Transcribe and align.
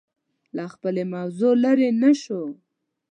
له 0.55 0.63
خپلې 0.73 1.03
موضوع 1.13 1.53
لرې 1.63 1.89
نه 2.01 2.11
شو 2.21 2.41